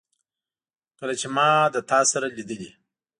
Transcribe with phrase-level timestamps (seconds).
[0.99, 2.69] کله چي ما له تا سره لیدلې